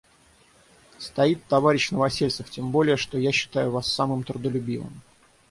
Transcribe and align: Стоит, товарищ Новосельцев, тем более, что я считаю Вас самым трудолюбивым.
Стоит, 0.97 1.43
товарищ 1.45 1.91
Новосельцев, 1.91 2.49
тем 2.49 2.71
более, 2.71 2.97
что 2.97 3.19
я 3.19 3.31
считаю 3.31 3.69
Вас 3.69 3.85
самым 3.85 4.23
трудолюбивым. 4.23 5.03